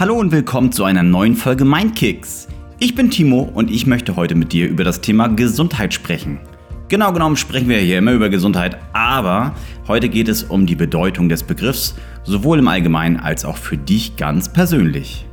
Hallo 0.00 0.14
und 0.14 0.30
willkommen 0.30 0.70
zu 0.70 0.84
einer 0.84 1.02
neuen 1.02 1.34
Folge 1.34 1.64
Mindkicks. 1.64 2.46
Ich 2.78 2.94
bin 2.94 3.10
Timo 3.10 3.40
und 3.40 3.68
ich 3.68 3.84
möchte 3.84 4.14
heute 4.14 4.36
mit 4.36 4.52
dir 4.52 4.68
über 4.68 4.84
das 4.84 5.00
Thema 5.00 5.26
Gesundheit 5.26 5.92
sprechen. 5.92 6.38
Genau 6.86 7.12
genommen 7.12 7.36
sprechen 7.36 7.68
wir 7.68 7.78
hier 7.78 7.98
immer 7.98 8.12
über 8.12 8.28
Gesundheit, 8.28 8.78
aber 8.92 9.56
heute 9.88 10.08
geht 10.08 10.28
es 10.28 10.44
um 10.44 10.66
die 10.66 10.76
Bedeutung 10.76 11.28
des 11.28 11.42
Begriffs, 11.42 11.96
sowohl 12.22 12.60
im 12.60 12.68
Allgemeinen 12.68 13.16
als 13.16 13.44
auch 13.44 13.56
für 13.56 13.76
dich 13.76 14.14
ganz 14.14 14.52
persönlich. 14.52 15.26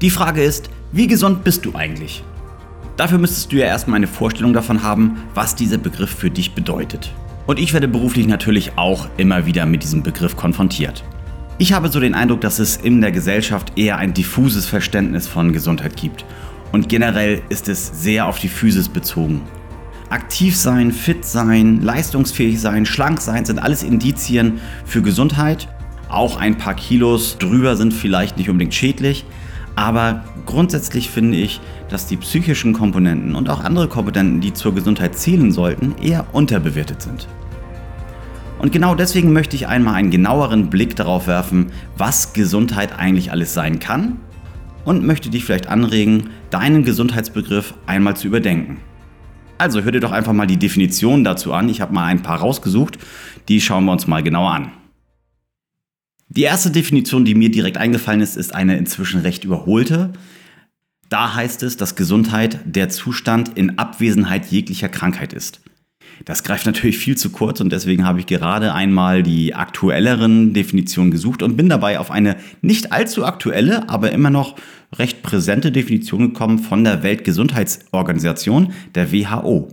Die 0.00 0.08
Frage 0.08 0.42
ist, 0.42 0.70
wie 0.92 1.06
gesund 1.06 1.44
bist 1.44 1.66
du 1.66 1.74
eigentlich? 1.74 2.24
Dafür 2.96 3.18
müsstest 3.18 3.52
du 3.52 3.56
ja 3.56 3.66
erstmal 3.66 3.96
eine 3.96 4.06
Vorstellung 4.06 4.54
davon 4.54 4.82
haben, 4.82 5.18
was 5.34 5.54
dieser 5.54 5.76
Begriff 5.76 6.14
für 6.14 6.30
dich 6.30 6.54
bedeutet. 6.54 7.12
Und 7.46 7.58
ich 7.58 7.74
werde 7.74 7.88
beruflich 7.88 8.26
natürlich 8.26 8.78
auch 8.78 9.06
immer 9.18 9.44
wieder 9.44 9.66
mit 9.66 9.82
diesem 9.82 10.02
Begriff 10.02 10.34
konfrontiert. 10.34 11.04
Ich 11.58 11.72
habe 11.72 11.88
so 11.88 12.00
den 12.00 12.14
Eindruck, 12.14 12.40
dass 12.40 12.58
es 12.58 12.76
in 12.76 13.00
der 13.00 13.12
Gesellschaft 13.12 13.78
eher 13.78 13.98
ein 13.98 14.14
diffuses 14.14 14.66
Verständnis 14.66 15.28
von 15.28 15.52
Gesundheit 15.52 15.96
gibt. 15.96 16.24
Und 16.72 16.88
generell 16.88 17.42
ist 17.50 17.68
es 17.68 18.02
sehr 18.02 18.26
auf 18.26 18.38
die 18.38 18.48
Physis 18.48 18.88
bezogen. 18.88 19.42
Aktiv 20.08 20.56
sein, 20.56 20.92
fit 20.92 21.24
sein, 21.24 21.82
leistungsfähig 21.82 22.60
sein, 22.60 22.86
schlank 22.86 23.20
sein 23.20 23.44
sind 23.44 23.58
alles 23.58 23.82
Indizien 23.82 24.60
für 24.84 25.02
Gesundheit. 25.02 25.68
Auch 26.08 26.36
ein 26.36 26.58
paar 26.58 26.74
Kilos 26.74 27.38
drüber 27.38 27.76
sind 27.76 27.94
vielleicht 27.94 28.38
nicht 28.38 28.50
unbedingt 28.50 28.74
schädlich. 28.74 29.24
Aber 29.76 30.24
grundsätzlich 30.44 31.10
finde 31.10 31.38
ich, 31.38 31.60
dass 31.88 32.06
die 32.06 32.16
psychischen 32.16 32.72
Komponenten 32.72 33.34
und 33.34 33.48
auch 33.48 33.60
andere 33.60 33.88
Komponenten, 33.88 34.40
die 34.40 34.52
zur 34.52 34.74
Gesundheit 34.74 35.16
zielen 35.16 35.52
sollten, 35.52 35.94
eher 36.02 36.26
unterbewertet 36.32 37.02
sind. 37.02 37.28
Und 38.62 38.70
genau 38.70 38.94
deswegen 38.94 39.32
möchte 39.32 39.56
ich 39.56 39.66
einmal 39.66 39.94
einen 39.94 40.12
genaueren 40.12 40.70
Blick 40.70 40.94
darauf 40.94 41.26
werfen, 41.26 41.72
was 41.96 42.32
Gesundheit 42.32 42.96
eigentlich 42.96 43.32
alles 43.32 43.54
sein 43.54 43.80
kann 43.80 44.20
und 44.84 45.04
möchte 45.04 45.30
dich 45.30 45.44
vielleicht 45.44 45.66
anregen, 45.66 46.30
deinen 46.50 46.84
Gesundheitsbegriff 46.84 47.74
einmal 47.86 48.16
zu 48.16 48.28
überdenken. 48.28 48.76
Also 49.58 49.82
hör 49.82 49.90
dir 49.90 49.98
doch 49.98 50.12
einfach 50.12 50.32
mal 50.32 50.46
die 50.46 50.58
Definition 50.58 51.24
dazu 51.24 51.52
an. 51.52 51.68
Ich 51.68 51.80
habe 51.80 51.92
mal 51.92 52.04
ein 52.04 52.22
paar 52.22 52.38
rausgesucht, 52.38 52.98
die 53.48 53.60
schauen 53.60 53.84
wir 53.84 53.90
uns 53.90 54.06
mal 54.06 54.22
genauer 54.22 54.52
an. 54.52 54.70
Die 56.28 56.42
erste 56.42 56.70
Definition, 56.70 57.24
die 57.24 57.34
mir 57.34 57.50
direkt 57.50 57.78
eingefallen 57.78 58.20
ist, 58.20 58.36
ist 58.36 58.54
eine 58.54 58.76
inzwischen 58.76 59.22
recht 59.22 59.42
überholte. 59.42 60.12
Da 61.08 61.34
heißt 61.34 61.64
es, 61.64 61.76
dass 61.76 61.96
Gesundheit 61.96 62.60
der 62.64 62.90
Zustand 62.90 63.58
in 63.58 63.76
Abwesenheit 63.78 64.46
jeglicher 64.52 64.88
Krankheit 64.88 65.32
ist. 65.32 65.62
Das 66.24 66.44
greift 66.44 66.66
natürlich 66.66 66.98
viel 66.98 67.16
zu 67.16 67.30
kurz 67.30 67.60
und 67.60 67.72
deswegen 67.72 68.06
habe 68.06 68.20
ich 68.20 68.26
gerade 68.26 68.74
einmal 68.74 69.22
die 69.22 69.54
aktuelleren 69.54 70.52
Definitionen 70.52 71.10
gesucht 71.10 71.42
und 71.42 71.56
bin 71.56 71.68
dabei 71.68 71.98
auf 71.98 72.10
eine 72.10 72.36
nicht 72.60 72.92
allzu 72.92 73.24
aktuelle, 73.24 73.88
aber 73.88 74.12
immer 74.12 74.30
noch 74.30 74.56
recht 74.96 75.22
präsente 75.22 75.72
Definition 75.72 76.28
gekommen 76.28 76.58
von 76.58 76.84
der 76.84 77.02
Weltgesundheitsorganisation, 77.02 78.72
der 78.94 79.12
WHO. 79.12 79.68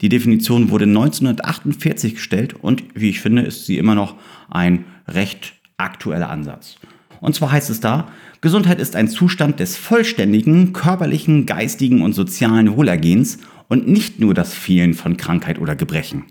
Die 0.00 0.08
Definition 0.08 0.70
wurde 0.70 0.84
1948 0.84 2.16
gestellt 2.16 2.54
und 2.60 2.84
wie 2.94 3.10
ich 3.10 3.20
finde, 3.20 3.42
ist 3.42 3.66
sie 3.66 3.78
immer 3.78 3.94
noch 3.94 4.16
ein 4.50 4.84
recht 5.08 5.54
aktueller 5.78 6.28
Ansatz. 6.28 6.76
Und 7.20 7.34
zwar 7.34 7.52
heißt 7.52 7.70
es 7.70 7.80
da, 7.80 8.08
Gesundheit 8.40 8.78
ist 8.78 8.94
ein 8.94 9.08
Zustand 9.08 9.58
des 9.60 9.76
vollständigen 9.76 10.72
körperlichen, 10.72 11.46
geistigen 11.46 12.02
und 12.02 12.12
sozialen 12.12 12.76
Wohlergehens 12.76 13.38
und 13.68 13.88
nicht 13.88 14.20
nur 14.20 14.34
das 14.34 14.54
Fehlen 14.54 14.94
von 14.94 15.16
Krankheit 15.16 15.58
oder 15.58 15.76
Gebrechen. 15.76 16.24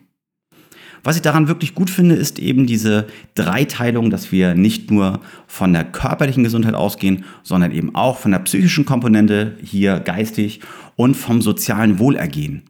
Was 1.06 1.16
ich 1.18 1.22
daran 1.22 1.48
wirklich 1.48 1.76
gut 1.76 1.92
finde, 1.92 2.16
ist 2.16 2.40
eben 2.40 2.66
diese 2.66 3.06
Dreiteilung, 3.36 4.10
dass 4.10 4.32
wir 4.32 4.56
nicht 4.56 4.90
nur 4.90 5.22
von 5.46 5.72
der 5.72 5.84
körperlichen 5.84 6.44
Gesundheit 6.44 6.74
ausgehen, 6.74 7.26
sondern 7.44 7.72
eben 7.72 7.94
auch 7.94 8.18
von 8.18 8.32
der 8.32 8.40
psychischen 8.40 8.86
Komponente, 8.86 9.56
hier 9.64 10.00
geistig, 10.00 10.62
und 10.96 11.14
vom 11.14 11.44
sozialen 11.44 12.00
Wohlergehen. 12.00 12.64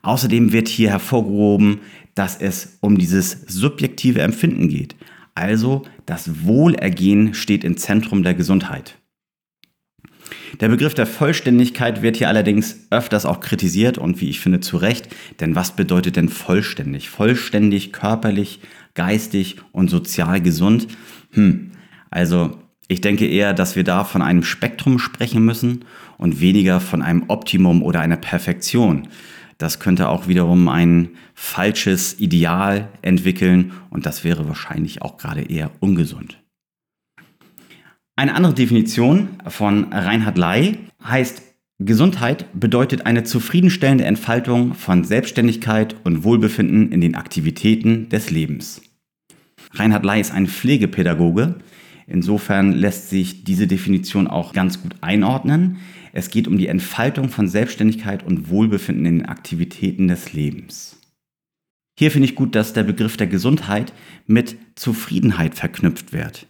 Außerdem 0.00 0.52
wird 0.52 0.68
hier 0.68 0.90
hervorgehoben, 0.90 1.80
dass 2.14 2.36
es 2.40 2.78
um 2.80 2.96
dieses 2.96 3.42
subjektive 3.48 4.22
Empfinden 4.22 4.68
geht. 4.68 4.96
Also 5.34 5.82
das 6.06 6.44
Wohlergehen 6.44 7.34
steht 7.34 7.64
im 7.64 7.76
Zentrum 7.76 8.22
der 8.22 8.32
Gesundheit. 8.32 8.96
Der 10.60 10.68
Begriff 10.68 10.94
der 10.94 11.06
Vollständigkeit 11.06 12.02
wird 12.02 12.16
hier 12.16 12.28
allerdings 12.28 12.86
öfters 12.90 13.26
auch 13.26 13.40
kritisiert 13.40 13.98
und 13.98 14.20
wie 14.20 14.30
ich 14.30 14.40
finde 14.40 14.60
zu 14.60 14.76
Recht, 14.76 15.08
denn 15.40 15.54
was 15.54 15.74
bedeutet 15.76 16.16
denn 16.16 16.28
vollständig? 16.28 17.10
Vollständig 17.10 17.92
körperlich, 17.92 18.60
geistig 18.94 19.56
und 19.72 19.90
sozial 19.90 20.40
gesund? 20.40 20.86
Hm, 21.32 21.72
also 22.10 22.58
ich 22.86 23.00
denke 23.00 23.26
eher, 23.26 23.54
dass 23.54 23.76
wir 23.76 23.84
da 23.84 24.04
von 24.04 24.22
einem 24.22 24.42
Spektrum 24.42 24.98
sprechen 24.98 25.44
müssen 25.44 25.84
und 26.18 26.40
weniger 26.40 26.80
von 26.80 27.02
einem 27.02 27.24
Optimum 27.28 27.82
oder 27.82 28.00
einer 28.00 28.16
Perfektion. 28.16 29.08
Das 29.58 29.80
könnte 29.80 30.08
auch 30.08 30.28
wiederum 30.28 30.68
ein 30.68 31.10
falsches 31.34 32.20
Ideal 32.20 32.88
entwickeln 33.02 33.72
und 33.90 34.06
das 34.06 34.24
wäre 34.24 34.48
wahrscheinlich 34.48 35.02
auch 35.02 35.16
gerade 35.16 35.42
eher 35.42 35.70
ungesund. 35.80 36.43
Eine 38.16 38.34
andere 38.36 38.54
Definition 38.54 39.30
von 39.48 39.92
Reinhard 39.92 40.38
Ley 40.38 40.78
heißt, 41.02 41.42
Gesundheit 41.80 42.46
bedeutet 42.58 43.06
eine 43.06 43.24
zufriedenstellende 43.24 44.04
Entfaltung 44.04 44.74
von 44.74 45.02
Selbstständigkeit 45.02 45.96
und 46.04 46.22
Wohlbefinden 46.22 46.92
in 46.92 47.00
den 47.00 47.16
Aktivitäten 47.16 48.08
des 48.08 48.30
Lebens. 48.30 48.82
Reinhard 49.72 50.04
Ley 50.04 50.20
ist 50.20 50.32
ein 50.32 50.46
Pflegepädagoge. 50.46 51.56
Insofern 52.06 52.72
lässt 52.72 53.10
sich 53.10 53.42
diese 53.42 53.66
Definition 53.66 54.28
auch 54.28 54.52
ganz 54.52 54.80
gut 54.80 54.94
einordnen. 55.00 55.78
Es 56.12 56.30
geht 56.30 56.46
um 56.46 56.56
die 56.56 56.68
Entfaltung 56.68 57.28
von 57.28 57.48
Selbstständigkeit 57.48 58.24
und 58.24 58.48
Wohlbefinden 58.48 59.06
in 59.06 59.18
den 59.18 59.26
Aktivitäten 59.26 60.06
des 60.06 60.32
Lebens. 60.32 61.00
Hier 61.98 62.12
finde 62.12 62.28
ich 62.28 62.36
gut, 62.36 62.54
dass 62.54 62.72
der 62.72 62.84
Begriff 62.84 63.16
der 63.16 63.26
Gesundheit 63.26 63.92
mit 64.26 64.56
Zufriedenheit 64.76 65.56
verknüpft 65.56 66.12
wird. 66.12 66.46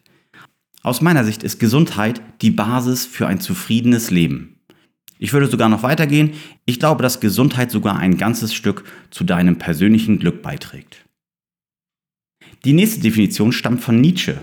Aus 0.85 1.01
meiner 1.01 1.25
Sicht 1.25 1.43
ist 1.43 1.59
Gesundheit 1.59 2.21
die 2.43 2.51
Basis 2.51 3.07
für 3.07 3.27
ein 3.27 3.41
zufriedenes 3.41 4.11
Leben. 4.11 4.61
Ich 5.19 5.33
würde 5.33 5.47
sogar 5.47 5.71
noch 5.71 5.83
weitergehen. 5.83 6.33
Ich 6.67 6.79
glaube, 6.79 7.03
dass 7.03 7.21
Gesundheit 7.21 7.71
sogar 7.71 7.97
ein 7.97 8.19
ganzes 8.19 8.53
Stück 8.53 8.85
zu 9.11 9.25
deinem 9.25 9.57
persönlichen 9.57 10.19
Glück 10.19 10.43
beiträgt. 10.43 11.07
Die 12.67 12.75
nächste 12.75 13.01
Definition 13.01 13.51
stammt 13.51 13.81
von 13.81 13.99
Nietzsche. 13.99 14.43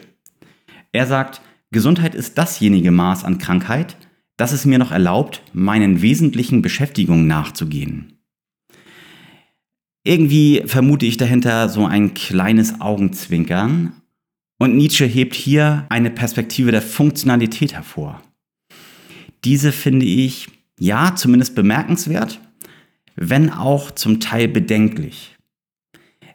Er 0.91 1.05
sagt, 1.05 1.41
Gesundheit 1.69 2.15
ist 2.15 2.39
dasjenige 2.39 2.89
Maß 2.89 3.23
an 3.23 3.37
Krankheit, 3.37 3.95
das 4.35 4.51
es 4.51 4.65
mir 4.65 4.79
noch 4.79 4.91
erlaubt, 4.91 5.43
meinen 5.53 6.01
wesentlichen 6.01 6.63
Beschäftigungen 6.63 7.27
nachzugehen. 7.27 8.17
Irgendwie 10.03 10.63
vermute 10.65 11.05
ich 11.05 11.17
dahinter 11.17 11.69
so 11.69 11.85
ein 11.85 12.15
kleines 12.15 12.81
Augenzwinkern 12.81 14.00
und 14.61 14.77
Nietzsche 14.77 15.05
hebt 15.05 15.33
hier 15.33 15.87
eine 15.89 16.11
Perspektive 16.11 16.69
der 16.69 16.83
Funktionalität 16.83 17.73
hervor. 17.73 18.21
Diese 19.43 19.71
finde 19.71 20.05
ich, 20.05 20.49
ja, 20.79 21.15
zumindest 21.15 21.55
bemerkenswert, 21.55 22.39
wenn 23.15 23.49
auch 23.49 23.89
zum 23.89 24.19
Teil 24.19 24.47
bedenklich. 24.47 25.35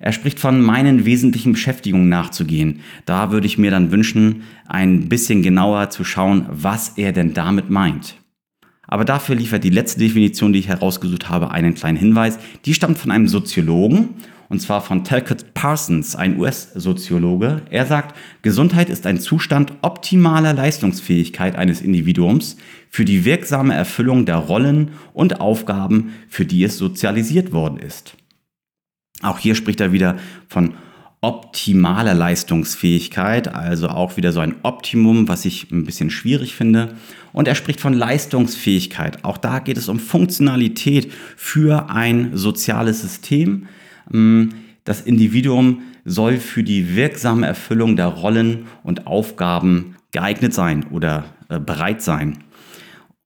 Er 0.00 0.10
spricht 0.10 0.40
von 0.40 0.60
meinen 0.60 1.04
wesentlichen 1.04 1.52
Beschäftigungen 1.52 2.08
nachzugehen. 2.08 2.80
Da 3.04 3.30
würde 3.30 3.46
ich 3.46 3.58
mir 3.58 3.70
dann 3.70 3.92
wünschen, 3.92 4.42
ein 4.66 5.08
bisschen 5.08 5.42
genauer 5.42 5.90
zu 5.90 6.02
schauen, 6.02 6.46
was 6.50 6.98
er 6.98 7.12
denn 7.12 7.32
damit 7.32 7.70
meint. 7.70 8.16
Aber 8.88 9.04
dafür 9.04 9.36
liefert 9.36 9.62
die 9.62 9.70
letzte 9.70 10.00
Definition, 10.00 10.52
die 10.52 10.58
ich 10.58 10.68
herausgesucht 10.68 11.28
habe, 11.28 11.52
einen 11.52 11.74
kleinen 11.74 11.96
Hinweis. 11.96 12.40
Die 12.64 12.74
stammt 12.74 12.98
von 12.98 13.12
einem 13.12 13.28
Soziologen 13.28 14.16
und 14.48 14.60
zwar 14.60 14.80
von 14.80 15.04
Talcott 15.04 15.54
Parsons, 15.54 16.14
ein 16.14 16.38
US-Soziologe. 16.38 17.62
Er 17.70 17.86
sagt, 17.86 18.16
Gesundheit 18.42 18.88
ist 18.88 19.06
ein 19.06 19.20
Zustand 19.20 19.72
optimaler 19.82 20.52
Leistungsfähigkeit 20.52 21.56
eines 21.56 21.80
Individuums 21.80 22.56
für 22.88 23.04
die 23.04 23.24
wirksame 23.24 23.74
Erfüllung 23.74 24.24
der 24.26 24.36
Rollen 24.36 24.92
und 25.12 25.40
Aufgaben, 25.40 26.14
für 26.28 26.44
die 26.44 26.62
es 26.64 26.78
sozialisiert 26.78 27.52
worden 27.52 27.78
ist. 27.78 28.16
Auch 29.22 29.38
hier 29.38 29.54
spricht 29.54 29.80
er 29.80 29.92
wieder 29.92 30.16
von 30.48 30.74
optimaler 31.22 32.14
Leistungsfähigkeit, 32.14 33.52
also 33.52 33.88
auch 33.88 34.16
wieder 34.16 34.32
so 34.32 34.40
ein 34.40 34.56
Optimum, 34.62 35.28
was 35.28 35.44
ich 35.44 35.70
ein 35.72 35.84
bisschen 35.84 36.10
schwierig 36.10 36.54
finde. 36.54 36.94
Und 37.32 37.48
er 37.48 37.54
spricht 37.54 37.80
von 37.80 37.94
Leistungsfähigkeit. 37.94 39.24
Auch 39.24 39.38
da 39.38 39.58
geht 39.58 39.78
es 39.78 39.88
um 39.88 39.98
Funktionalität 39.98 41.10
für 41.36 41.90
ein 41.90 42.36
soziales 42.36 43.00
System. 43.00 43.66
Mm, 44.10 44.48
das 44.84 45.00
Individuum 45.00 45.82
soll 46.04 46.38
für 46.38 46.62
die 46.62 46.94
wirksame 46.94 47.46
Erfüllung 47.46 47.96
der 47.96 48.06
Rollen 48.06 48.66
und 48.84 49.06
Aufgaben 49.06 49.96
geeignet 50.12 50.54
sein 50.54 50.86
oder 50.90 51.24
äh, 51.48 51.58
bereit 51.58 52.02
sein. 52.02 52.38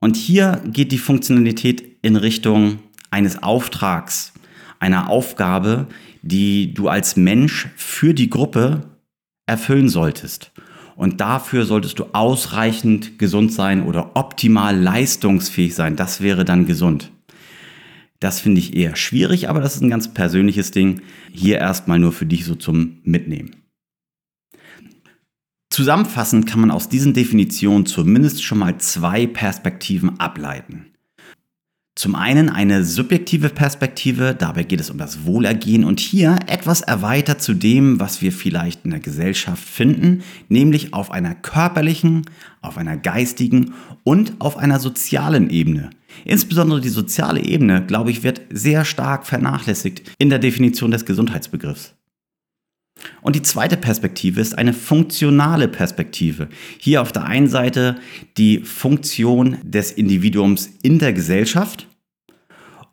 Und 0.01 0.17
hier 0.17 0.63
geht 0.65 0.93
die 0.93 0.99
Funktionalität 0.99 1.85
in 2.03 2.17
Richtung 2.17 2.79
eines 3.11 3.43
Auftrags, 3.43 4.33
einer 4.79 5.11
Aufgabe, 5.11 5.87
die 6.23 6.73
du 6.73 6.89
als 6.89 7.17
Mensch 7.17 7.69
für 7.77 8.15
die 8.15 8.31
Gruppe 8.31 8.83
erfüllen 9.47 9.89
solltest. 9.89 10.53
Und 10.97 11.21
dafür 11.21 11.65
solltest 11.65 11.99
du 11.99 12.07
ausreichend 12.13 13.19
gesund 13.19 13.53
sein 13.53 13.85
oder 13.85 14.17
optimal 14.17 14.77
leistungsfähig 14.77 15.75
sein. 15.75 15.97
Das 15.97 16.21
wäre 16.21 16.45
dann 16.45 16.67
gesund. 16.67 17.11
Das 18.21 18.39
finde 18.39 18.61
ich 18.61 18.77
eher 18.77 18.97
schwierig, 18.97 19.49
aber 19.49 19.61
das 19.61 19.77
ist 19.77 19.83
ein 19.83 19.91
ganz 19.91 20.13
persönliches 20.13 20.71
Ding. 20.71 21.01
Hier 21.33 21.59
erstmal 21.59 21.99
nur 21.99 22.13
für 22.13 22.27
dich 22.27 22.45
so 22.45 22.55
zum 22.55 23.01
Mitnehmen. 23.03 23.57
Zusammenfassend 25.71 26.47
kann 26.47 26.61
man 26.61 26.71
aus 26.71 26.89
diesen 26.89 27.15
Definitionen 27.15 27.87
zumindest 27.87 28.43
schon 28.43 28.59
mal 28.59 28.79
zwei 28.79 29.27
Perspektiven 29.27 30.21
ableiten. 30.21 30.93
Zum 32.01 32.15
einen 32.15 32.49
eine 32.49 32.83
subjektive 32.83 33.51
Perspektive, 33.51 34.35
dabei 34.35 34.63
geht 34.63 34.81
es 34.81 34.89
um 34.89 34.97
das 34.97 35.27
Wohlergehen 35.27 35.85
und 35.85 36.01
hier 36.01 36.39
etwas 36.47 36.81
erweitert 36.81 37.43
zu 37.43 37.53
dem, 37.53 38.01
was 38.01 38.23
wir 38.23 38.33
vielleicht 38.33 38.87
in 38.87 38.93
der 38.93 39.01
Gesellschaft 39.01 39.63
finden, 39.63 40.23
nämlich 40.49 40.95
auf 40.95 41.11
einer 41.11 41.35
körperlichen, 41.35 42.23
auf 42.63 42.79
einer 42.79 42.97
geistigen 42.97 43.75
und 44.03 44.33
auf 44.39 44.57
einer 44.57 44.81
sozialen 44.81 45.51
Ebene. 45.51 45.91
Insbesondere 46.25 46.81
die 46.81 46.89
soziale 46.89 47.45
Ebene, 47.45 47.85
glaube 47.85 48.11
ich, 48.11 48.23
wird 48.23 48.41
sehr 48.49 48.87
stark 48.87 49.27
vernachlässigt 49.27 50.01
in 50.17 50.31
der 50.31 50.39
Definition 50.39 50.91
des 50.91 51.05
Gesundheitsbegriffs. 51.05 51.93
Und 53.21 53.37
die 53.37 53.43
zweite 53.43 53.77
Perspektive 53.77 54.41
ist 54.41 54.57
eine 54.57 54.73
funktionale 54.73 55.69
Perspektive. 55.69 56.49
Hier 56.79 57.03
auf 57.03 57.13
der 57.13 57.25
einen 57.25 57.49
Seite 57.49 57.97
die 58.39 58.61
Funktion 58.61 59.59
des 59.63 59.93
Individuums 59.93 60.71
in 60.83 60.99
der 60.99 61.13
Gesellschaft 61.13 61.90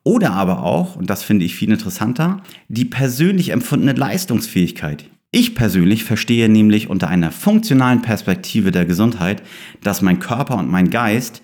oder 0.07 0.31
aber 0.31 0.63
auch, 0.63 0.95
und 0.95 1.09
das 1.09 1.21
finde 1.21 1.43
ich 1.43 1.55
viel 1.55 1.69
interessanter, 1.69 2.41
die 2.69 2.85
persönlich 2.85 3.49
empfundene 3.49 3.91
Leistungsfähigkeit. 3.91 5.09
Ich 5.31 5.53
persönlich 5.53 6.05
verstehe 6.05 6.47
nämlich 6.47 6.89
unter 6.89 7.09
einer 7.09 7.29
funktionalen 7.29 8.01
Perspektive 8.01 8.71
der 8.71 8.85
Gesundheit, 8.85 9.43
dass 9.83 10.01
mein 10.01 10.19
Körper 10.19 10.55
und 10.55 10.71
mein 10.71 10.91
Geist 10.91 11.41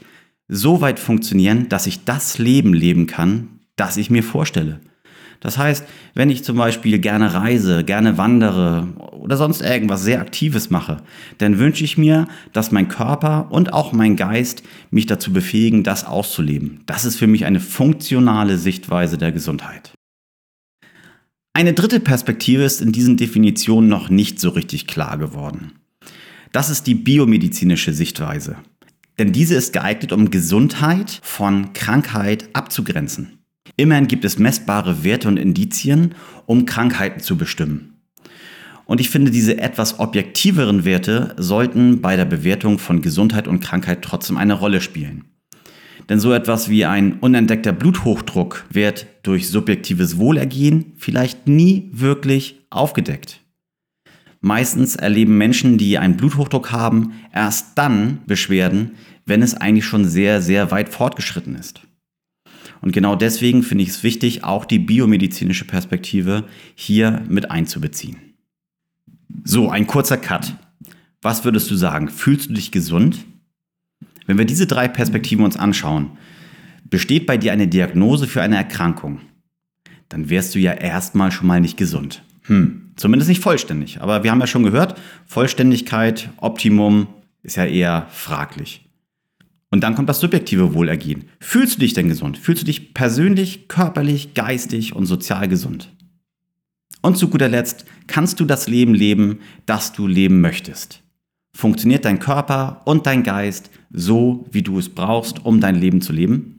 so 0.48 0.80
weit 0.80 1.00
funktionieren, 1.00 1.68
dass 1.68 1.88
ich 1.88 2.06
das 2.06 2.38
Leben 2.38 2.74
leben 2.74 3.06
kann, 3.06 3.60
das 3.75 3.98
ich 3.98 4.10
mir 4.10 4.24
vorstelle. 4.24 4.80
Das 5.44 5.57
heißt, 5.57 5.86
wenn 6.13 6.30
ich 6.30 6.45
zum 6.45 6.56
Beispiel 6.56 7.00
gerne 7.00 7.34
reise, 7.34 7.84
gerne 7.84 8.18
wandere 8.18 8.88
oder 9.12 9.36
sonst 9.36 9.62
irgendwas 9.62 10.01
sehr 10.01 10.22
Aktives 10.22 10.69
mache, 10.69 11.04
dann 11.38 11.60
wünsche 11.60 11.84
ich 11.84 11.98
mir, 11.98 12.30
dass 12.54 12.72
mein 12.72 12.88
Körper 12.88 13.51
und 13.51 13.74
auch 13.74 13.92
mein 13.92 14.16
Geist 14.16 14.63
mich 14.90 15.06
dazu 15.06 15.34
befähigen, 15.34 15.84
das 15.84 16.06
auszuleben. 16.06 16.80
Das 16.86 17.04
ist 17.04 17.18
für 17.18 17.28
mich 17.28 17.44
eine 17.44 17.60
funktionale 17.60 18.57
Sichtweise 18.57 19.18
der 19.18 19.34
Gesundheit. 19.34 19.92
Eine 21.51 21.74
dritte 21.74 22.00
Perspektive 22.00 22.63
ist 22.63 22.81
in 22.81 22.94
diesen 22.94 23.18
Definitionen 23.18 23.89
noch 23.89 24.10
nicht 24.10 24.39
so 24.39 24.50
richtig 24.50 24.88
klar 24.88 25.18
geworden. 25.18 25.74
Das 26.54 26.69
ist 26.69 26.88
die 26.88 26.96
biomedizinische 26.96 27.92
Sichtweise. 27.92 28.56
Denn 29.19 29.34
diese 29.34 29.56
ist 29.56 29.74
geeignet, 29.74 30.13
um 30.13 30.31
Gesundheit 30.31 31.19
von 31.22 31.74
Krankheit 31.74 32.50
abzugrenzen. 32.54 33.43
Immerhin 33.75 34.08
gibt 34.08 34.25
es 34.25 34.38
messbare 34.38 35.04
Werte 35.04 35.28
und 35.28 35.38
Indizien, 35.38 36.16
um 36.46 36.66
Krankheiten 36.66 37.22
zu 37.22 37.38
bestimmen. 37.38 37.94
Und 38.86 39.00
ich 39.02 39.10
finde, 39.10 39.31
diese 39.31 39.58
etwas 39.58 40.00
objektiveren 40.00 40.86
Werte 40.86 41.34
sollten 41.38 42.02
bei 42.02 42.16
der 42.16 42.25
Bewertung 42.25 42.80
von 42.80 43.02
Gesundheit 43.02 43.48
und 43.48 43.62
Krankheit 43.62 44.02
trotzdem 44.02 44.38
eine 44.38 44.54
Rolle 44.54 44.81
spielen. 44.81 45.25
Denn 46.10 46.20
so 46.20 46.34
etwas 46.34 46.70
wie 46.70 46.86
ein 46.86 47.20
unentdeckter 47.20 47.72
Bluthochdruck 47.72 48.66
wird 48.70 49.08
durch 49.24 49.50
subjektives 49.50 50.18
Wohlergehen 50.18 50.94
vielleicht 50.98 51.48
nie 51.48 51.90
wirklich 51.94 52.60
aufgedeckt. 52.70 53.40
Meistens 54.42 54.98
erleben 54.98 55.38
Menschen, 55.38 55.78
die 55.78 55.98
einen 55.98 56.18
Bluthochdruck 56.18 56.74
haben, 56.74 57.14
erst 57.34 57.78
dann 57.78 58.20
Beschwerden, 58.28 58.92
wenn 59.25 59.42
es 59.42 59.56
eigentlich 59.56 59.86
schon 59.86 60.04
sehr, 60.04 60.42
sehr 60.42 60.70
weit 60.72 60.90
fortgeschritten 60.90 61.56
ist. 61.56 61.81
Und 62.84 62.92
genau 62.92 63.16
deswegen 63.16 63.64
finde 63.64 63.86
ich 63.86 63.92
es 63.92 64.04
wichtig, 64.04 64.44
auch 64.44 64.66
die 64.66 64.78
biomedizinische 64.78 65.64
Perspektive 65.64 66.44
hier 66.76 67.24
mit 67.30 67.50
einzubeziehen. 67.50 68.18
So, 69.46 69.70
ein 69.70 69.88
kurzer 69.88 70.18
Cut. 70.18 70.54
Was 71.22 71.46
würdest 71.46 71.72
du 71.72 71.76
sagen? 71.76 72.10
Fühlst 72.10 72.50
du 72.50 72.54
dich 72.54 72.72
gesund? 72.72 73.20
Wenn 74.26 74.38
wir 74.38 74.44
diese 74.44 74.68
drei 74.68 74.90
Perspektiven 74.90 75.46
uns 75.46 75.56
anschauen, 75.56 76.18
besteht 76.84 77.26
bei 77.26 77.38
dir 77.38 77.54
eine 77.54 77.70
Diagnose 77.70 78.28
für 78.28 78.42
eine 78.42 78.58
Erkrankung, 78.58 79.22
dann 80.10 80.30
wärst 80.30 80.54
du 80.54 80.60
ja 80.60 80.74
erstmal 80.74 81.32
schon 81.32 81.48
mal 81.48 81.62
nicht 81.62 81.78
gesund. 81.78 82.22
Hm, 82.44 82.92
zumindest 82.98 83.30
nicht 83.30 83.42
vollständig. 83.42 84.02
Aber 84.02 84.26
wir 84.26 84.32
haben 84.32 84.42
ja 84.42 84.48
schon 84.48 84.64
gehört, 84.64 85.00
Vollständigkeit, 85.26 86.30
Optimum 86.36 87.08
ist 87.44 87.56
ja 87.56 87.66
eher 87.66 88.08
fraglich. 88.12 88.83
Und 89.74 89.81
dann 89.81 89.96
kommt 89.96 90.08
das 90.08 90.20
subjektive 90.20 90.75
Wohlergehen. 90.75 91.24
Fühlst 91.40 91.78
du 91.78 91.80
dich 91.80 91.96
denn 91.96 92.08
gesund? 92.08 92.38
Fühlst 92.38 92.62
du 92.62 92.66
dich 92.68 92.94
persönlich, 92.94 93.68
körperlich, 93.68 94.36
geistig 94.36 94.96
und 94.96 95.08
sozial 95.08 95.48
gesund? 95.48 95.92
Und 97.02 97.18
zu 97.18 97.28
guter 97.28 97.50
Letzt, 97.50 97.84
kannst 98.06 98.40
du 98.40 98.46
das 98.46 98.68
Leben 98.68 98.94
leben, 98.94 99.40
das 99.66 99.92
du 99.92 100.06
leben 100.06 100.42
möchtest? 100.42 101.02
Funktioniert 101.56 102.06
dein 102.06 102.20
Körper 102.20 102.84
und 102.86 103.08
dein 103.08 103.24
Geist 103.24 103.72
so, 103.90 104.46
wie 104.52 104.62
du 104.62 104.78
es 104.78 104.90
brauchst, 104.90 105.44
um 105.44 105.60
dein 105.60 105.74
Leben 105.74 106.02
zu 106.02 106.14
leben? 106.14 106.53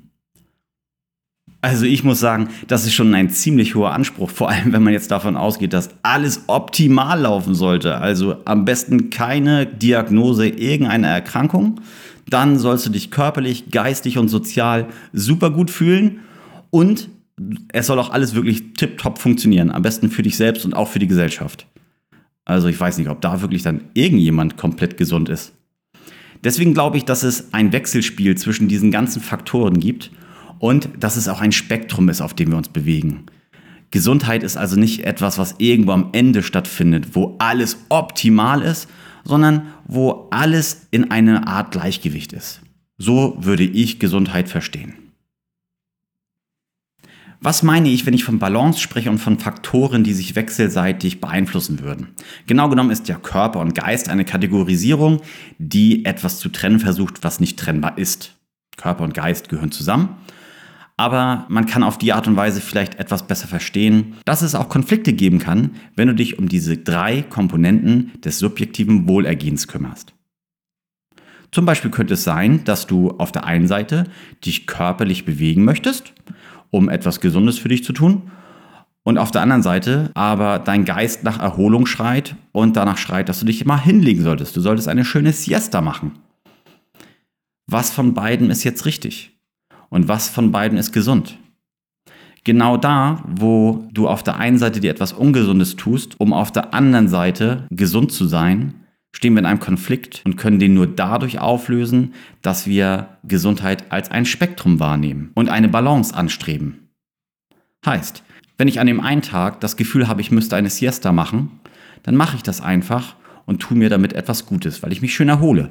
Also 1.64 1.86
ich 1.86 2.04
muss 2.04 2.20
sagen, 2.20 2.50
das 2.68 2.84
ist 2.84 2.92
schon 2.92 3.14
ein 3.14 3.30
ziemlich 3.30 3.74
hoher 3.74 3.92
Anspruch, 3.92 4.28
vor 4.28 4.50
allem 4.50 4.74
wenn 4.74 4.82
man 4.82 4.92
jetzt 4.92 5.10
davon 5.10 5.34
ausgeht, 5.34 5.72
dass 5.72 5.88
alles 6.02 6.42
optimal 6.46 7.18
laufen 7.22 7.54
sollte. 7.54 7.96
Also 7.96 8.36
am 8.44 8.66
besten 8.66 9.08
keine 9.08 9.64
Diagnose 9.64 10.46
irgendeiner 10.46 11.08
Erkrankung, 11.08 11.80
dann 12.28 12.58
sollst 12.58 12.84
du 12.84 12.90
dich 12.90 13.10
körperlich, 13.10 13.70
geistig 13.70 14.18
und 14.18 14.28
sozial 14.28 14.88
super 15.14 15.48
gut 15.50 15.70
fühlen 15.70 16.20
und 16.68 17.08
es 17.72 17.86
soll 17.86 17.98
auch 17.98 18.10
alles 18.10 18.34
wirklich 18.34 18.74
tiptop 18.74 19.18
funktionieren. 19.18 19.70
Am 19.70 19.80
besten 19.80 20.10
für 20.10 20.22
dich 20.22 20.36
selbst 20.36 20.66
und 20.66 20.76
auch 20.76 20.88
für 20.88 20.98
die 20.98 21.08
Gesellschaft. 21.08 21.66
Also 22.44 22.68
ich 22.68 22.78
weiß 22.78 22.98
nicht, 22.98 23.08
ob 23.08 23.22
da 23.22 23.40
wirklich 23.40 23.62
dann 23.62 23.84
irgendjemand 23.94 24.58
komplett 24.58 24.98
gesund 24.98 25.30
ist. 25.30 25.54
Deswegen 26.44 26.74
glaube 26.74 26.98
ich, 26.98 27.06
dass 27.06 27.22
es 27.22 27.54
ein 27.54 27.72
Wechselspiel 27.72 28.36
zwischen 28.36 28.68
diesen 28.68 28.90
ganzen 28.90 29.22
Faktoren 29.22 29.80
gibt 29.80 30.10
und 30.58 30.88
dass 30.98 31.16
es 31.16 31.28
auch 31.28 31.40
ein 31.40 31.52
Spektrum 31.52 32.08
ist, 32.08 32.20
auf 32.20 32.34
dem 32.34 32.50
wir 32.50 32.56
uns 32.56 32.68
bewegen. 32.68 33.26
Gesundheit 33.90 34.42
ist 34.42 34.56
also 34.56 34.76
nicht 34.76 35.04
etwas, 35.04 35.38
was 35.38 35.54
irgendwo 35.58 35.92
am 35.92 36.08
Ende 36.12 36.42
stattfindet, 36.42 37.14
wo 37.14 37.36
alles 37.38 37.78
optimal 37.90 38.62
ist, 38.62 38.88
sondern 39.22 39.68
wo 39.86 40.28
alles 40.30 40.88
in 40.90 41.10
einer 41.12 41.46
Art 41.46 41.70
Gleichgewicht 41.70 42.32
ist. 42.32 42.60
So 42.98 43.36
würde 43.38 43.64
ich 43.64 43.98
Gesundheit 44.00 44.48
verstehen. 44.48 44.94
Was 47.40 47.62
meine 47.62 47.88
ich, 47.88 48.06
wenn 48.06 48.14
ich 48.14 48.24
von 48.24 48.38
Balance 48.38 48.80
spreche 48.80 49.10
und 49.10 49.18
von 49.18 49.38
Faktoren, 49.38 50.02
die 50.02 50.14
sich 50.14 50.34
wechselseitig 50.34 51.20
beeinflussen 51.20 51.80
würden? 51.80 52.08
Genau 52.46 52.68
genommen 52.70 52.90
ist 52.90 53.06
ja 53.08 53.16
Körper 53.16 53.60
und 53.60 53.74
Geist 53.74 54.08
eine 54.08 54.24
Kategorisierung, 54.24 55.20
die 55.58 56.04
etwas 56.04 56.38
zu 56.38 56.48
trennen 56.48 56.80
versucht, 56.80 57.22
was 57.22 57.40
nicht 57.40 57.58
trennbar 57.58 57.98
ist. 57.98 58.34
Körper 58.76 59.04
und 59.04 59.14
Geist 59.14 59.50
gehören 59.50 59.70
zusammen 59.70 60.16
aber 60.96 61.46
man 61.48 61.66
kann 61.66 61.82
auf 61.82 61.98
die 61.98 62.12
Art 62.12 62.28
und 62.28 62.36
Weise 62.36 62.60
vielleicht 62.60 62.96
etwas 62.96 63.26
besser 63.26 63.48
verstehen, 63.48 64.14
dass 64.24 64.42
es 64.42 64.54
auch 64.54 64.68
Konflikte 64.68 65.12
geben 65.12 65.38
kann, 65.38 65.70
wenn 65.96 66.08
du 66.08 66.14
dich 66.14 66.38
um 66.38 66.48
diese 66.48 66.76
drei 66.76 67.22
Komponenten 67.22 68.12
des 68.22 68.38
subjektiven 68.38 69.08
Wohlergehens 69.08 69.66
kümmerst. 69.68 70.12
Zum 71.50 71.66
Beispiel 71.66 71.90
könnte 71.90 72.14
es 72.14 72.24
sein, 72.24 72.64
dass 72.64 72.86
du 72.86 73.10
auf 73.18 73.32
der 73.32 73.44
einen 73.44 73.68
Seite 73.68 74.04
dich 74.44 74.66
körperlich 74.66 75.24
bewegen 75.24 75.64
möchtest, 75.64 76.12
um 76.70 76.88
etwas 76.88 77.20
Gesundes 77.20 77.58
für 77.58 77.68
dich 77.68 77.84
zu 77.84 77.92
tun, 77.92 78.30
und 79.04 79.18
auf 79.18 79.30
der 79.30 79.42
anderen 79.42 79.62
Seite 79.62 80.10
aber 80.14 80.58
dein 80.58 80.86
Geist 80.86 81.24
nach 81.24 81.38
Erholung 81.38 81.86
schreit 81.86 82.36
und 82.52 82.76
danach 82.76 82.96
schreit, 82.96 83.28
dass 83.28 83.38
du 83.38 83.44
dich 83.44 83.60
immer 83.60 83.78
hinlegen 83.78 84.22
solltest. 84.22 84.56
Du 84.56 84.60
solltest 84.60 84.88
eine 84.88 85.04
schöne 85.04 85.32
Siesta 85.32 85.82
machen. 85.82 86.12
Was 87.66 87.90
von 87.90 88.14
beiden 88.14 88.50
ist 88.50 88.64
jetzt 88.64 88.86
richtig? 88.86 89.33
Und 89.94 90.08
was 90.08 90.28
von 90.28 90.50
beiden 90.50 90.76
ist 90.76 90.90
gesund? 90.90 91.38
Genau 92.42 92.76
da, 92.76 93.22
wo 93.28 93.86
du 93.92 94.08
auf 94.08 94.24
der 94.24 94.38
einen 94.38 94.58
Seite 94.58 94.80
dir 94.80 94.90
etwas 94.90 95.12
Ungesundes 95.12 95.76
tust, 95.76 96.18
um 96.18 96.32
auf 96.32 96.50
der 96.50 96.74
anderen 96.74 97.06
Seite 97.06 97.68
gesund 97.70 98.10
zu 98.10 98.26
sein, 98.26 98.74
stehen 99.12 99.34
wir 99.34 99.38
in 99.38 99.46
einem 99.46 99.60
Konflikt 99.60 100.22
und 100.24 100.34
können 100.34 100.58
den 100.58 100.74
nur 100.74 100.88
dadurch 100.88 101.38
auflösen, 101.38 102.12
dass 102.42 102.66
wir 102.66 103.18
Gesundheit 103.22 103.92
als 103.92 104.10
ein 104.10 104.26
Spektrum 104.26 104.80
wahrnehmen 104.80 105.30
und 105.34 105.48
eine 105.48 105.68
Balance 105.68 106.12
anstreben. 106.12 106.88
Heißt, 107.86 108.24
wenn 108.58 108.66
ich 108.66 108.80
an 108.80 108.88
dem 108.88 108.98
einen 108.98 109.22
Tag 109.22 109.60
das 109.60 109.76
Gefühl 109.76 110.08
habe, 110.08 110.22
ich 110.22 110.32
müsste 110.32 110.56
eine 110.56 110.70
Siesta 110.70 111.12
machen, 111.12 111.60
dann 112.02 112.16
mache 112.16 112.34
ich 112.34 112.42
das 112.42 112.60
einfach 112.60 113.14
und 113.46 113.62
tue 113.62 113.78
mir 113.78 113.90
damit 113.90 114.12
etwas 114.12 114.44
Gutes, 114.44 114.82
weil 114.82 114.90
ich 114.90 115.02
mich 115.02 115.14
schön 115.14 115.28
erhole. 115.28 115.70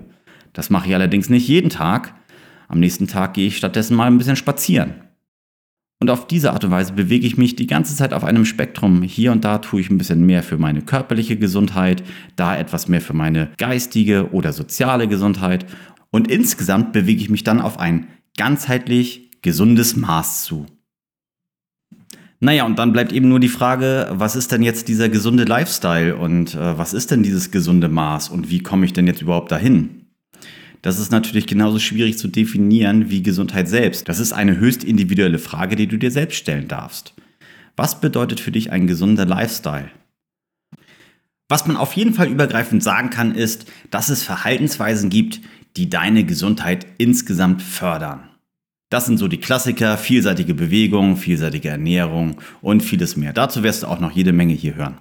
Das 0.54 0.70
mache 0.70 0.88
ich 0.88 0.96
allerdings 0.96 1.30
nicht 1.30 1.50
jeden 1.50 1.70
Tag, 1.70 2.14
am 2.68 2.80
nächsten 2.80 3.08
Tag 3.08 3.34
gehe 3.34 3.48
ich 3.48 3.58
stattdessen 3.58 3.96
mal 3.96 4.08
ein 4.08 4.18
bisschen 4.18 4.36
spazieren. 4.36 4.96
Und 6.04 6.10
auf 6.10 6.28
diese 6.28 6.52
Art 6.52 6.66
und 6.66 6.72
Weise 6.72 6.92
bewege 6.92 7.26
ich 7.26 7.38
mich 7.38 7.56
die 7.56 7.66
ganze 7.66 7.96
Zeit 7.96 8.14
auf 8.14 8.26
einem 8.26 8.44
Spektrum. 8.44 9.04
Hier 9.04 9.32
und 9.32 9.46
da 9.46 9.60
tue 9.60 9.80
ich 9.80 9.90
ein 9.90 9.98
bisschen 9.98 10.26
mehr 10.26 10.44
für 10.44 10.58
meine 10.58 10.82
körperliche 10.82 11.38
Gesundheit, 11.38 12.04
da 12.36 12.58
etwas 12.58 12.90
mehr 12.90 13.00
für 13.00 13.14
meine 13.14 13.52
geistige 13.58 14.34
oder 14.34 14.52
soziale 14.52 15.08
Gesundheit. 15.08 15.66
Und 16.12 16.30
insgesamt 16.30 16.92
bewege 16.92 17.22
ich 17.22 17.30
mich 17.30 17.46
dann 17.46 17.62
auf 17.62 17.80
ein 17.80 18.08
ganzheitlich 18.38 19.32
gesundes 19.42 19.96
Maß 19.96 20.44
zu. 20.44 20.66
Naja, 22.42 22.66
und 22.66 22.78
dann 22.78 22.92
bleibt 22.92 23.14
eben 23.14 23.30
nur 23.30 23.40
die 23.40 23.48
Frage, 23.48 24.10
was 24.12 24.36
ist 24.36 24.52
denn 24.52 24.64
jetzt 24.64 24.90
dieser 24.90 25.08
gesunde 25.08 25.46
Lifestyle 25.46 26.18
und 26.18 26.54
äh, 26.56 26.78
was 26.78 26.94
ist 26.94 27.12
denn 27.12 27.24
dieses 27.24 27.52
gesunde 27.52 27.88
Maß 27.88 28.28
und 28.28 28.50
wie 28.50 28.60
komme 28.60 28.86
ich 28.86 28.92
denn 28.92 29.08
jetzt 29.08 29.22
überhaupt 29.22 29.54
dahin? 29.54 30.03
Das 30.84 31.00
ist 31.00 31.12
natürlich 31.12 31.48
genauso 31.48 31.80
schwierig 31.80 32.18
zu 32.18 32.28
definieren 32.28 33.10
wie 33.10 33.24
Gesundheit 33.24 33.70
selbst. 33.70 34.10
Das 34.10 34.20
ist 34.20 34.34
eine 34.34 34.58
höchst 34.58 34.84
individuelle 34.84 35.40
Frage, 35.40 35.78
die 35.78 35.88
du 35.88 35.98
dir 35.98 36.12
selbst 36.12 36.36
stellen 36.36 36.68
darfst. 36.68 37.14
Was 37.78 38.02
bedeutet 38.02 38.42
für 38.42 38.52
dich 38.52 38.70
ein 38.72 38.86
gesunder 38.86 39.26
Lifestyle? 39.26 39.90
Was 41.48 41.66
man 41.68 41.78
auf 41.78 41.94
jeden 41.94 42.14
Fall 42.14 42.28
übergreifend 42.28 42.84
sagen 42.84 43.10
kann, 43.10 43.34
ist, 43.34 43.66
dass 43.92 44.10
es 44.10 44.24
Verhaltensweisen 44.24 45.10
gibt, 45.10 45.40
die 45.78 45.90
deine 45.90 46.26
Gesundheit 46.26 46.86
insgesamt 46.98 47.62
fördern. 47.62 48.30
Das 48.90 49.06
sind 49.06 49.18
so 49.18 49.30
die 49.30 49.40
Klassiker, 49.40 49.98
vielseitige 49.98 50.54
Bewegung, 50.54 51.16
vielseitige 51.16 51.70
Ernährung 51.70 52.42
und 52.62 52.84
vieles 52.84 53.16
mehr. 53.16 53.32
Dazu 53.32 53.64
wirst 53.64 53.84
du 53.84 53.88
auch 53.88 54.02
noch 54.02 54.12
jede 54.12 54.34
Menge 54.34 54.54
hier 54.54 54.76
hören. 54.76 54.98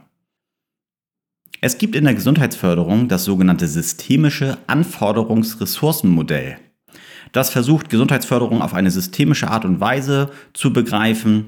Es 1.64 1.78
gibt 1.78 1.94
in 1.94 2.02
der 2.02 2.14
Gesundheitsförderung 2.14 3.06
das 3.06 3.22
sogenannte 3.22 3.68
systemische 3.68 4.58
Anforderungsressourcenmodell. 4.66 6.56
Das 7.30 7.50
versucht 7.50 7.88
Gesundheitsförderung 7.88 8.60
auf 8.60 8.74
eine 8.74 8.90
systemische 8.90 9.48
Art 9.48 9.64
und 9.64 9.78
Weise 9.78 10.30
zu 10.54 10.72
begreifen. 10.72 11.46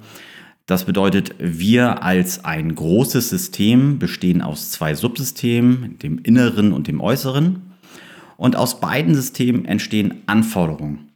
Das 0.66 0.84
bedeutet, 0.84 1.34
wir 1.40 2.04
als 2.04 2.44
ein 2.44 2.76
großes 2.76 3.28
System 3.28 3.98
bestehen 3.98 4.40
aus 4.40 4.70
zwei 4.70 4.94
Subsystemen, 4.94 5.98
dem 5.98 6.20
inneren 6.20 6.72
und 6.72 6.86
dem 6.86 7.00
äußeren. 7.00 7.74
Und 8.36 8.54
aus 8.54 8.78
beiden 8.78 9.16
Systemen 9.16 9.64
entstehen 9.64 10.22
Anforderungen. 10.26 11.10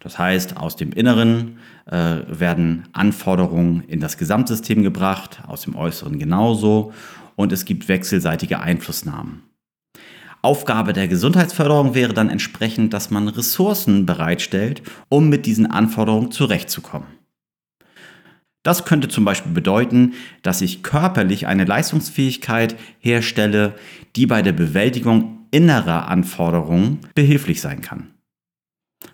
Das 0.00 0.18
heißt, 0.18 0.58
aus 0.58 0.76
dem 0.76 0.92
Inneren 0.92 1.56
äh, 1.86 2.18
werden 2.28 2.88
Anforderungen 2.92 3.84
in 3.88 4.00
das 4.00 4.18
Gesamtsystem 4.18 4.82
gebracht, 4.82 5.40
aus 5.46 5.62
dem 5.62 5.74
Äußeren 5.74 6.18
genauso 6.18 6.92
und 7.38 7.52
es 7.52 7.64
gibt 7.64 7.86
wechselseitige 7.86 8.58
Einflussnahmen. 8.58 9.44
Aufgabe 10.42 10.92
der 10.92 11.06
Gesundheitsförderung 11.06 11.94
wäre 11.94 12.12
dann 12.12 12.30
entsprechend, 12.30 12.92
dass 12.92 13.10
man 13.10 13.28
Ressourcen 13.28 14.06
bereitstellt, 14.06 14.82
um 15.08 15.28
mit 15.28 15.46
diesen 15.46 15.66
Anforderungen 15.66 16.32
zurechtzukommen. 16.32 17.06
Das 18.64 18.84
könnte 18.84 19.08
zum 19.08 19.24
Beispiel 19.24 19.52
bedeuten, 19.52 20.14
dass 20.42 20.62
ich 20.62 20.82
körperlich 20.82 21.46
eine 21.46 21.64
Leistungsfähigkeit 21.64 22.74
herstelle, 22.98 23.76
die 24.16 24.26
bei 24.26 24.42
der 24.42 24.52
Bewältigung 24.52 25.46
innerer 25.52 26.08
Anforderungen 26.08 26.98
behilflich 27.14 27.60
sein 27.60 27.82
kann. 27.82 28.14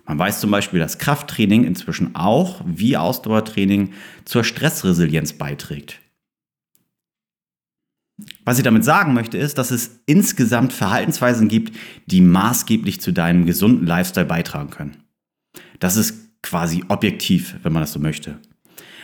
Man 0.05 0.17
weiß 0.17 0.39
zum 0.39 0.49
Beispiel, 0.49 0.79
dass 0.79 0.97
Krafttraining 0.97 1.63
inzwischen 1.63 2.15
auch 2.15 2.61
wie 2.65 2.97
Ausdauertraining 2.97 3.93
zur 4.25 4.43
Stressresilienz 4.43 5.33
beiträgt. 5.33 6.01
Was 8.45 8.57
ich 8.57 8.63
damit 8.63 8.85
sagen 8.85 9.13
möchte, 9.13 9.37
ist, 9.37 9.57
dass 9.57 9.71
es 9.71 9.99
insgesamt 10.05 10.71
Verhaltensweisen 10.71 11.49
gibt, 11.49 11.75
die 12.05 12.21
maßgeblich 12.21 13.01
zu 13.01 13.11
deinem 13.11 13.45
gesunden 13.45 13.85
Lifestyle 13.85 14.25
beitragen 14.25 14.69
können. 14.69 15.03
Das 15.79 15.97
ist 15.97 16.41
quasi 16.41 16.83
objektiv, 16.87 17.57
wenn 17.63 17.73
man 17.73 17.81
das 17.81 17.91
so 17.91 17.99
möchte. 17.99 18.39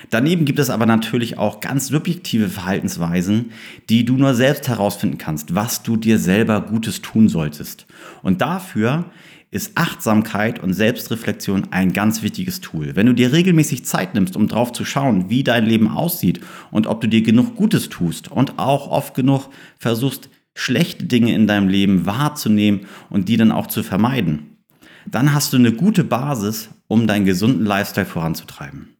Daneben 0.09 0.45
gibt 0.45 0.59
es 0.59 0.69
aber 0.69 0.85
natürlich 0.85 1.37
auch 1.37 1.59
ganz 1.59 1.87
subjektive 1.87 2.49
Verhaltensweisen, 2.49 3.51
die 3.89 4.03
du 4.03 4.15
nur 4.15 4.33
selbst 4.33 4.67
herausfinden 4.67 5.17
kannst, 5.17 5.53
was 5.55 5.83
du 5.83 5.95
dir 5.95 6.17
selber 6.17 6.61
Gutes 6.61 7.01
tun 7.01 7.29
solltest. 7.29 7.85
Und 8.23 8.41
dafür 8.41 9.05
ist 9.51 9.77
Achtsamkeit 9.77 10.63
und 10.63 10.73
Selbstreflexion 10.73 11.67
ein 11.71 11.91
ganz 11.91 12.23
wichtiges 12.23 12.61
Tool. 12.61 12.95
Wenn 12.95 13.05
du 13.05 13.13
dir 13.13 13.33
regelmäßig 13.33 13.85
Zeit 13.85 14.15
nimmst, 14.15 14.37
um 14.37 14.47
drauf 14.47 14.71
zu 14.71 14.85
schauen, 14.85 15.29
wie 15.29 15.43
dein 15.43 15.65
Leben 15.65 15.89
aussieht 15.89 16.39
und 16.71 16.87
ob 16.87 17.01
du 17.01 17.07
dir 17.07 17.21
genug 17.21 17.55
Gutes 17.55 17.89
tust 17.89 18.31
und 18.31 18.57
auch 18.57 18.89
oft 18.89 19.13
genug 19.13 19.49
versuchst, 19.77 20.29
schlechte 20.55 21.05
Dinge 21.05 21.35
in 21.35 21.47
deinem 21.47 21.67
Leben 21.67 22.05
wahrzunehmen 22.05 22.81
und 23.09 23.27
die 23.27 23.35
dann 23.35 23.51
auch 23.51 23.67
zu 23.67 23.83
vermeiden, 23.83 24.57
dann 25.05 25.33
hast 25.33 25.51
du 25.51 25.57
eine 25.57 25.73
gute 25.73 26.05
Basis, 26.05 26.69
um 26.87 27.05
deinen 27.05 27.25
gesunden 27.25 27.65
Lifestyle 27.65 28.05
voranzutreiben. 28.05 28.95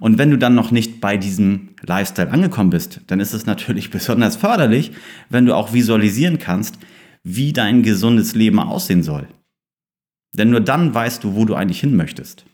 Und 0.00 0.18
wenn 0.18 0.30
du 0.30 0.38
dann 0.38 0.54
noch 0.54 0.70
nicht 0.70 1.00
bei 1.00 1.16
diesem 1.16 1.70
Lifestyle 1.82 2.30
angekommen 2.30 2.70
bist, 2.70 3.00
dann 3.06 3.20
ist 3.20 3.32
es 3.32 3.46
natürlich 3.46 3.90
besonders 3.90 4.36
förderlich, 4.36 4.92
wenn 5.30 5.46
du 5.46 5.54
auch 5.54 5.72
visualisieren 5.72 6.38
kannst, 6.38 6.78
wie 7.22 7.52
dein 7.52 7.82
gesundes 7.82 8.34
Leben 8.34 8.58
aussehen 8.58 9.02
soll. 9.02 9.28
Denn 10.36 10.50
nur 10.50 10.60
dann 10.60 10.94
weißt 10.94 11.24
du, 11.24 11.34
wo 11.34 11.44
du 11.44 11.54
eigentlich 11.54 11.80
hin 11.80 11.96
möchtest. 11.96 12.44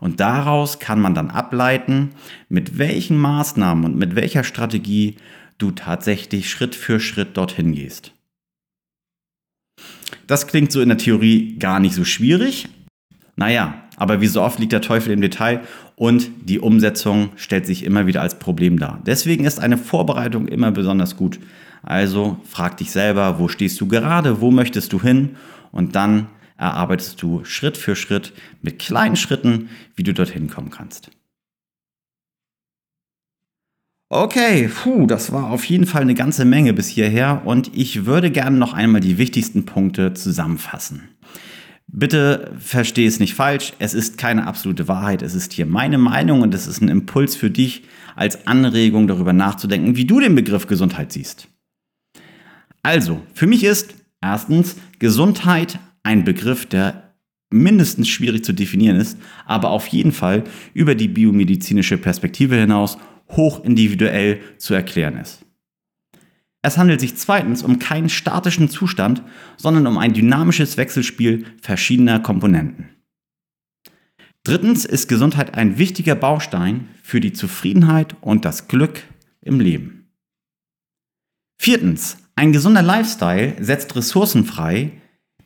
Und 0.00 0.20
daraus 0.20 0.78
kann 0.78 1.00
man 1.00 1.14
dann 1.14 1.30
ableiten, 1.30 2.10
mit 2.48 2.78
welchen 2.78 3.18
Maßnahmen 3.18 3.84
und 3.84 3.96
mit 3.96 4.14
welcher 4.14 4.44
Strategie 4.44 5.16
du 5.58 5.72
tatsächlich 5.72 6.48
Schritt 6.48 6.74
für 6.74 7.00
Schritt 7.00 7.36
dorthin 7.36 7.74
gehst. 7.74 8.12
Das 10.26 10.46
klingt 10.46 10.70
so 10.70 10.80
in 10.80 10.88
der 10.88 10.98
Theorie 10.98 11.58
gar 11.58 11.80
nicht 11.80 11.94
so 11.94 12.04
schwierig. 12.04 12.68
Naja, 13.36 13.87
aber 13.98 14.20
wie 14.20 14.26
so 14.26 14.42
oft 14.42 14.58
liegt 14.58 14.72
der 14.72 14.80
Teufel 14.80 15.12
im 15.12 15.20
Detail 15.20 15.60
und 15.96 16.30
die 16.44 16.60
Umsetzung 16.60 17.30
stellt 17.36 17.66
sich 17.66 17.84
immer 17.84 18.06
wieder 18.06 18.22
als 18.22 18.38
Problem 18.38 18.78
dar. 18.78 19.00
Deswegen 19.04 19.44
ist 19.44 19.60
eine 19.60 19.76
Vorbereitung 19.76 20.48
immer 20.48 20.70
besonders 20.70 21.16
gut. 21.16 21.38
Also 21.82 22.38
frag 22.44 22.76
dich 22.76 22.90
selber, 22.90 23.38
wo 23.38 23.48
stehst 23.48 23.80
du 23.80 23.86
gerade, 23.88 24.40
wo 24.40 24.50
möchtest 24.50 24.92
du 24.92 25.00
hin 25.02 25.36
und 25.72 25.96
dann 25.96 26.26
erarbeitest 26.56 27.22
du 27.22 27.44
Schritt 27.44 27.76
für 27.76 27.96
Schritt 27.96 28.32
mit 28.62 28.78
kleinen 28.78 29.16
Schritten, 29.16 29.68
wie 29.94 30.02
du 30.02 30.12
dorthin 30.12 30.48
kommen 30.48 30.70
kannst. 30.70 31.10
Okay, 34.10 34.68
puh, 34.68 35.06
das 35.06 35.32
war 35.32 35.50
auf 35.50 35.64
jeden 35.64 35.84
Fall 35.84 36.00
eine 36.00 36.14
ganze 36.14 36.46
Menge 36.46 36.72
bis 36.72 36.88
hierher 36.88 37.42
und 37.44 37.70
ich 37.76 38.06
würde 38.06 38.30
gerne 38.30 38.56
noch 38.56 38.72
einmal 38.72 39.02
die 39.02 39.18
wichtigsten 39.18 39.66
Punkte 39.66 40.14
zusammenfassen. 40.14 41.10
Bitte 41.90 42.52
verstehe 42.58 43.08
es 43.08 43.18
nicht 43.18 43.34
falsch, 43.34 43.72
es 43.78 43.94
ist 43.94 44.18
keine 44.18 44.46
absolute 44.46 44.88
Wahrheit, 44.88 45.22
es 45.22 45.34
ist 45.34 45.54
hier 45.54 45.64
meine 45.64 45.96
Meinung 45.96 46.42
und 46.42 46.54
es 46.54 46.66
ist 46.66 46.82
ein 46.82 46.88
Impuls 46.88 47.34
für 47.34 47.50
dich 47.50 47.84
als 48.14 48.46
Anregung 48.46 49.08
darüber 49.08 49.32
nachzudenken, 49.32 49.96
wie 49.96 50.04
du 50.04 50.20
den 50.20 50.34
Begriff 50.34 50.66
Gesundheit 50.66 51.12
siehst. 51.12 51.48
Also, 52.82 53.22
für 53.32 53.46
mich 53.46 53.64
ist 53.64 53.94
erstens 54.20 54.76
Gesundheit 54.98 55.78
ein 56.02 56.24
Begriff, 56.24 56.66
der 56.66 57.14
mindestens 57.50 58.08
schwierig 58.08 58.44
zu 58.44 58.52
definieren 58.52 58.96
ist, 58.96 59.18
aber 59.46 59.70
auf 59.70 59.86
jeden 59.86 60.12
Fall 60.12 60.44
über 60.74 60.94
die 60.94 61.08
biomedizinische 61.08 61.96
Perspektive 61.96 62.56
hinaus 62.56 62.98
hoch 63.30 63.64
individuell 63.64 64.40
zu 64.58 64.74
erklären 64.74 65.16
ist. 65.16 65.44
Es 66.62 66.76
handelt 66.76 67.00
sich 67.00 67.16
zweitens 67.16 67.62
um 67.62 67.78
keinen 67.78 68.08
statischen 68.08 68.68
Zustand, 68.68 69.22
sondern 69.56 69.86
um 69.86 69.98
ein 69.98 70.12
dynamisches 70.12 70.76
Wechselspiel 70.76 71.46
verschiedener 71.60 72.20
Komponenten. 72.20 72.88
Drittens 74.42 74.84
ist 74.84 75.08
Gesundheit 75.08 75.54
ein 75.54 75.78
wichtiger 75.78 76.14
Baustein 76.14 76.88
für 77.02 77.20
die 77.20 77.32
Zufriedenheit 77.32 78.16
und 78.20 78.44
das 78.44 78.66
Glück 78.66 79.02
im 79.42 79.60
Leben. 79.60 80.10
Viertens, 81.60 82.16
ein 82.34 82.52
gesunder 82.52 82.82
Lifestyle 82.82 83.56
setzt 83.60 83.94
Ressourcen 83.96 84.44
frei, 84.44 84.92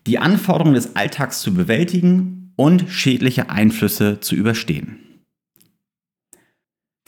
die 0.07 0.19
Anforderungen 0.19 0.75
des 0.75 0.95
Alltags 0.95 1.41
zu 1.41 1.55
bewältigen 1.55 2.53
und 2.57 2.91
schädliche 2.91 3.51
Einflüsse 3.51 4.21
zu 4.21 4.35
überstehen. 4.35 5.02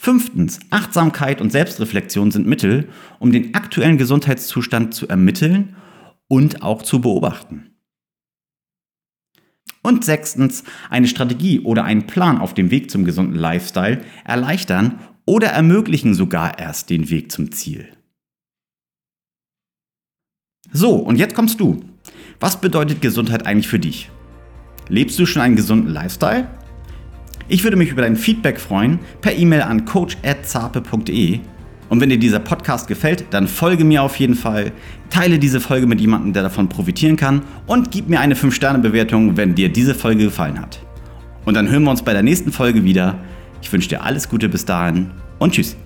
Fünftens, 0.05 0.59
Achtsamkeit 0.69 1.41
und 1.41 1.51
Selbstreflexion 1.51 2.29
sind 2.29 2.45
Mittel, 2.45 2.89
um 3.17 3.31
den 3.31 3.55
aktuellen 3.55 3.97
Gesundheitszustand 3.97 4.93
zu 4.93 5.07
ermitteln 5.07 5.75
und 6.27 6.61
auch 6.61 6.83
zu 6.83 7.01
beobachten. 7.01 7.71
Und 9.81 10.05
sechstens, 10.05 10.63
eine 10.91 11.07
Strategie 11.07 11.59
oder 11.61 11.85
einen 11.85 12.05
Plan 12.05 12.37
auf 12.37 12.53
dem 12.53 12.69
Weg 12.69 12.91
zum 12.91 13.03
gesunden 13.03 13.33
Lifestyle 13.33 14.05
erleichtern 14.23 14.99
oder 15.25 15.47
ermöglichen 15.47 16.13
sogar 16.13 16.59
erst 16.59 16.91
den 16.91 17.09
Weg 17.09 17.31
zum 17.31 17.51
Ziel. 17.51 17.87
So, 20.71 20.97
und 20.97 21.15
jetzt 21.15 21.33
kommst 21.33 21.59
du. 21.59 21.83
Was 22.39 22.61
bedeutet 22.61 23.01
Gesundheit 23.01 23.47
eigentlich 23.47 23.67
für 23.67 23.79
dich? 23.79 24.11
Lebst 24.87 25.17
du 25.17 25.25
schon 25.25 25.41
einen 25.41 25.55
gesunden 25.55 25.91
Lifestyle? 25.91 26.47
Ich 27.47 27.63
würde 27.63 27.77
mich 27.77 27.91
über 27.91 28.01
dein 28.01 28.15
Feedback 28.15 28.59
freuen 28.59 28.99
per 29.21 29.35
E-Mail 29.35 29.61
an 29.61 29.85
coach@zape.de. 29.85 31.39
Und 31.87 32.01
wenn 32.01 32.09
dir 32.09 32.17
dieser 32.17 32.39
Podcast 32.39 32.87
gefällt, 32.87 33.25
dann 33.29 33.47
folge 33.47 33.83
mir 33.83 34.01
auf 34.01 34.15
jeden 34.15 34.33
Fall, 34.33 34.71
teile 35.11 35.37
diese 35.37 35.59
Folge 35.59 35.85
mit 35.85 36.01
jemandem, 36.01 36.33
der 36.33 36.41
davon 36.41 36.67
profitieren 36.67 37.15
kann 37.15 37.43
und 37.67 37.91
gib 37.91 38.09
mir 38.09 38.19
eine 38.19 38.35
5-Sterne-Bewertung, 38.35 39.37
wenn 39.37 39.53
dir 39.53 39.69
diese 39.69 39.93
Folge 39.93 40.23
gefallen 40.23 40.59
hat. 40.59 40.79
Und 41.45 41.53
dann 41.53 41.69
hören 41.69 41.83
wir 41.83 41.91
uns 41.91 42.01
bei 42.01 42.13
der 42.13 42.23
nächsten 42.23 42.51
Folge 42.51 42.83
wieder. 42.83 43.19
Ich 43.61 43.71
wünsche 43.71 43.89
dir 43.89 44.03
alles 44.03 44.27
Gute 44.27 44.49
bis 44.49 44.65
dahin 44.65 45.11
und 45.37 45.53
tschüss. 45.53 45.77